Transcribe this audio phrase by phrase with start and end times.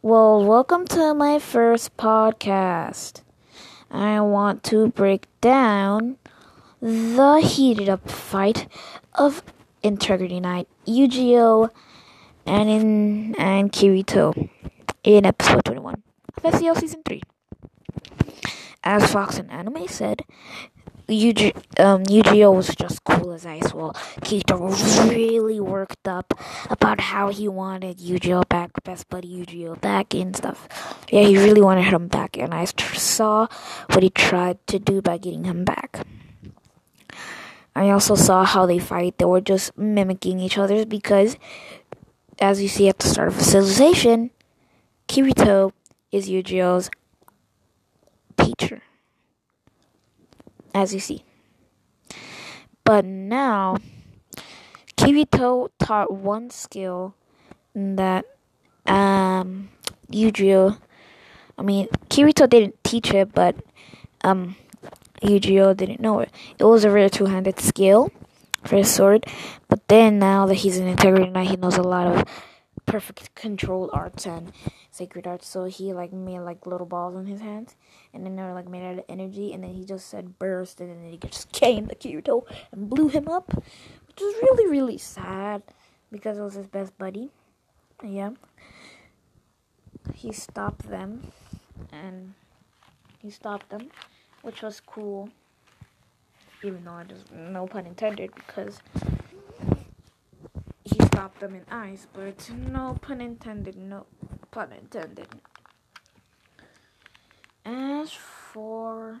[0.00, 3.22] Well, welcome to my first podcast.
[3.90, 6.18] I want to break down
[6.80, 8.68] the heated up fight
[9.14, 9.42] of
[9.82, 11.70] Integrity Knight, Eugeo,
[12.46, 14.48] and in and Kirito
[15.02, 16.00] in episode 21
[16.44, 17.20] of SAO season 3.
[18.84, 20.22] As Fox and Anime said,
[21.08, 23.72] Yuji, um, Eugeo was just cool as ice.
[23.72, 26.34] Well, was really worked up
[26.68, 30.68] about how he wanted Eugeo back, best buddy Eugeo back and stuff.
[31.10, 33.46] Yeah, he really wanted him back, and I saw
[33.90, 36.06] what he tried to do by getting him back.
[37.74, 39.16] I also saw how they fight.
[39.16, 41.38] They were just mimicking each other because,
[42.38, 44.28] as you see at the start of the Alicization,
[45.08, 45.72] Kirito
[46.12, 46.90] is Eugeo's
[48.36, 48.82] teacher
[50.82, 51.24] as you see.
[52.84, 53.76] But now,
[54.96, 57.14] Kirito taught one skill
[57.74, 58.24] that
[58.86, 59.68] um,
[60.10, 60.78] Eugeo.
[61.58, 63.56] I mean, Kirito didn't teach it, but
[64.22, 64.56] um,
[65.22, 66.30] Eugeo didn't know it.
[66.58, 68.10] It was a rare two-handed skill
[68.64, 69.26] for his sword,
[69.68, 72.24] but then now that he's an Integrity Knight, he knows a lot of
[72.88, 74.52] perfect controlled arts and
[74.90, 75.46] sacred arts.
[75.46, 77.76] So he like made like little balls in his hands,
[78.12, 79.52] and then they were like made out of energy.
[79.52, 83.08] And then he just said burst, and then he just came to Kirito and blew
[83.08, 85.62] him up, which was really really sad
[86.10, 87.30] because it was his best buddy.
[88.02, 88.30] Yeah,
[90.14, 91.32] he stopped them,
[91.92, 92.34] and
[93.20, 93.90] he stopped them,
[94.42, 95.28] which was cool.
[96.64, 98.80] Even though I just no pun intended because
[101.18, 104.06] stopped them in ice, but no pun intended, no
[104.52, 105.26] pun intended.
[107.64, 109.20] As for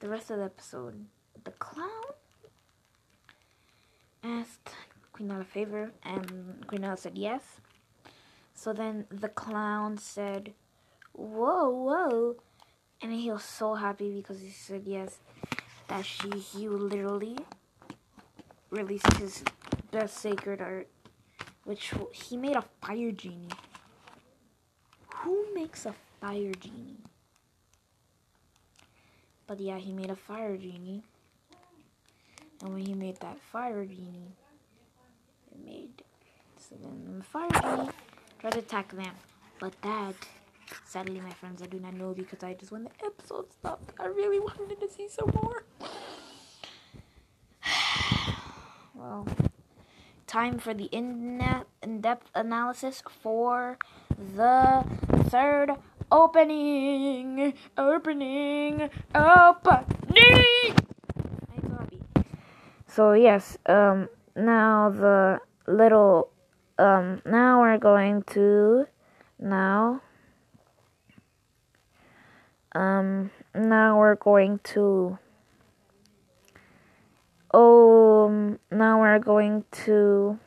[0.00, 1.04] the rest of the episode,
[1.44, 2.14] the clown
[4.24, 4.70] asked
[5.12, 7.42] Quinella a favor, and Quinella said yes.
[8.54, 10.54] So then the clown said,
[11.12, 12.36] Whoa, whoa.
[13.02, 15.18] And he was so happy because he said yes
[15.88, 17.36] that she he literally
[18.70, 19.44] released his
[19.96, 20.88] best sacred art,
[21.64, 23.48] which he made a fire genie.
[25.22, 26.98] Who makes a fire genie?
[29.46, 31.02] But yeah, he made a fire genie.
[32.60, 34.36] And when he made that fire genie,
[35.50, 36.02] it made
[36.58, 37.90] so then the fire genie
[38.38, 39.14] tried to attack them.
[39.58, 40.16] But that
[40.84, 44.06] sadly my friends I do not know because I just when the episode stopped I
[44.08, 45.64] really wanted to see some more.
[48.94, 49.26] well
[50.36, 53.78] time for the in-depth analysis for
[54.36, 54.84] the
[55.30, 55.70] third
[56.12, 57.54] opening.
[57.78, 58.90] Opening.
[59.14, 60.76] Opening.
[62.86, 66.28] So yes, um, now the little,
[66.78, 68.84] um, now we're going to,
[69.40, 70.02] now,
[72.72, 75.18] um, now we're going to
[77.56, 80.38] um, now we're going to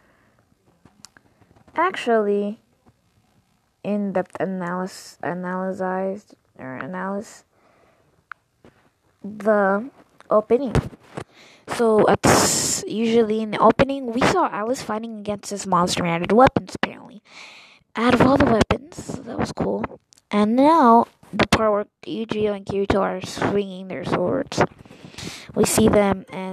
[1.75, 2.59] actually
[3.83, 7.45] in-depth analysis, analyze or analyze
[9.23, 9.89] the
[10.29, 10.75] opening.
[11.69, 12.19] So at
[12.87, 16.75] usually in the opening, we saw Alice fighting against this monster and added weapons.
[16.75, 17.23] Apparently,
[17.95, 19.83] out of all the weapons, so that was cool.
[20.29, 24.61] And now the part where Eugeo and Kirito are swinging their swords
[25.55, 26.48] we see them and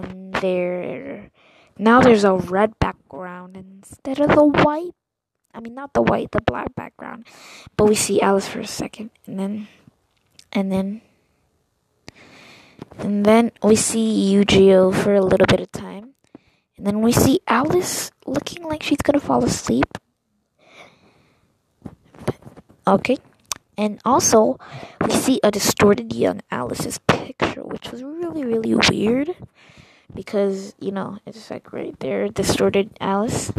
[0.47, 1.31] they're
[1.79, 4.95] now there's a red background instead of the white
[5.57, 7.27] I mean not the white, the black background.
[7.79, 9.69] But we see Alice for a second and then
[10.53, 11.01] and then
[12.99, 16.15] and then we see Eugeo for a little bit of time.
[16.77, 19.97] And then we see Alice looking like she's gonna fall asleep.
[22.87, 23.17] Okay.
[23.79, 24.59] And also,
[25.05, 29.37] we see a distorted young Alice's picture, which was really, really weird.
[30.15, 33.53] Because, you know, it's like right there, distorted Alice.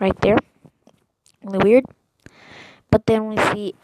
[0.00, 0.38] Right there.
[1.42, 1.84] Really weird.
[2.90, 3.74] But then we see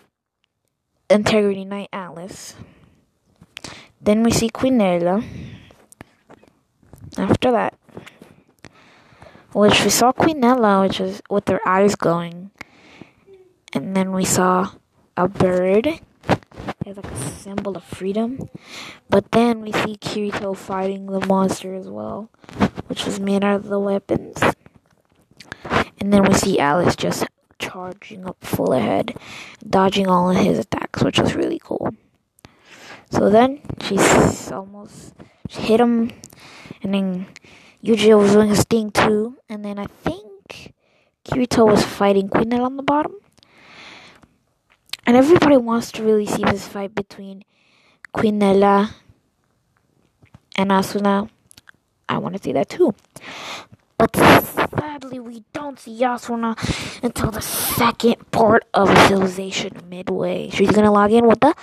[1.08, 2.54] Integrity Knight Alice.
[4.00, 5.24] Then we see Quinella.
[7.16, 7.78] After that.
[9.52, 12.50] Which we saw Quinella, which is with her eyes glowing.
[13.72, 14.72] And then we saw
[15.16, 16.00] a bird.
[16.86, 18.48] It's like a symbol of freedom.
[19.10, 22.30] But then we see Kirito fighting the monster as well,
[22.86, 24.40] which was made out of the weapons.
[25.98, 27.26] And then we see Alice just
[27.58, 29.16] charging up full ahead,
[29.68, 31.90] dodging all of his attacks, which was really cool.
[33.10, 35.12] So then she's almost
[35.48, 36.12] she hit him,
[36.84, 37.26] and then
[37.82, 40.72] Eugeo was doing his thing too, and then I think
[41.24, 43.16] Kirito was fighting Quinel on the bottom.
[45.06, 47.44] And everybody wants to really see this fight between
[48.12, 48.90] Quinella
[50.56, 51.30] and Asuna.
[52.08, 52.92] I want to see that too.
[53.98, 56.54] But sadly, we don't see Asuna
[57.02, 60.50] until the second part of Alicization Midway.
[60.50, 61.54] She's gonna log in with the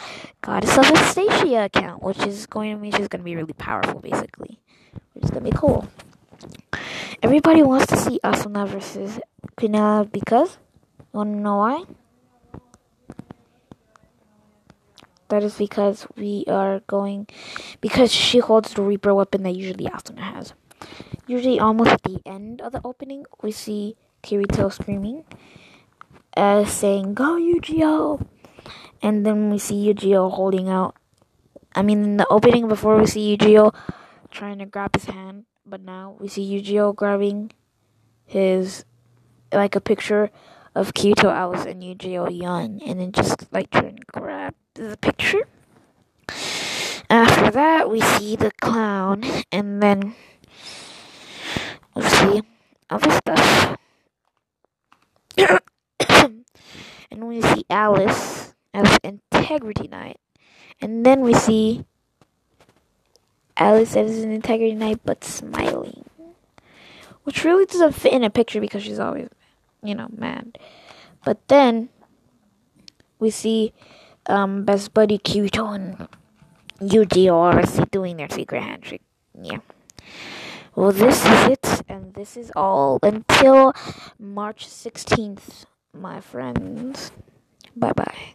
[0.42, 4.60] Goddess of Astasia account, which is going to mean she's gonna be really powerful, basically.
[5.14, 5.88] Which is gonna be cool.
[7.22, 9.20] Everybody wants to see Asuna versus
[9.58, 10.58] Quinella because,
[11.00, 11.84] you wanna know why?
[15.34, 17.26] That is because we are going,
[17.82, 20.54] because she holds the Reaper weapon that usually Asuna has.
[21.26, 25.26] Usually, almost at the end of the opening, we see Kirito screaming,
[26.38, 28.24] uh, saying, Go Eugeo!
[29.02, 30.98] And then we see Eugeo holding out.
[31.74, 33.74] I mean, in the opening before we see Eugeo
[34.30, 37.50] trying to grab his hand, but now we see Eugeo grabbing
[38.24, 38.86] his,
[39.52, 40.30] like a picture
[40.76, 45.48] of Kirito Alice and Eugeo young, and then just like trying to grab the picture.
[47.10, 50.16] After that, we see the clown, and then
[51.96, 52.42] we see
[52.90, 53.78] other stuff.
[57.12, 60.20] and we see Alice as Integrity Knight.
[60.82, 61.86] And then we see
[63.58, 66.06] Alice as an Integrity Knight but smiling.
[67.24, 69.30] Which really doesn't fit in a picture because she's always,
[69.84, 70.58] you know, mad.
[71.24, 71.90] But then
[73.20, 73.72] we see
[74.28, 76.08] um, Best Buddy Kirito and
[76.80, 79.02] Yuji are obviously doing their secret handshake.
[79.42, 79.60] Yeah.
[80.76, 83.74] Well, this is it, and this is all until
[84.18, 87.12] March 16th, my friends.
[87.76, 88.34] Bye bye.